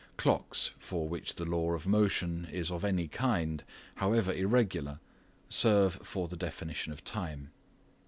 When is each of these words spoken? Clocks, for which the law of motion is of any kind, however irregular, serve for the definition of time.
Clocks, 0.17 0.71
for 0.79 1.07
which 1.07 1.35
the 1.35 1.45
law 1.45 1.73
of 1.73 1.85
motion 1.85 2.47
is 2.51 2.71
of 2.71 2.83
any 2.83 3.07
kind, 3.07 3.63
however 3.97 4.33
irregular, 4.33 4.99
serve 5.47 5.93
for 6.01 6.27
the 6.27 6.35
definition 6.35 6.91
of 6.91 7.03
time. 7.03 7.51